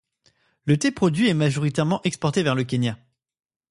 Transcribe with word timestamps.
Le 0.65 0.79
thé 0.79 0.89
produit 0.89 1.29
est 1.29 1.35
majoritairement 1.35 2.01
exporté 2.01 2.41
vers 2.41 2.55
le 2.55 2.63
Kenya. 2.63 2.97